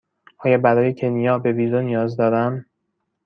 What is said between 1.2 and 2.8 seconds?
به ویزا نیاز دارم؟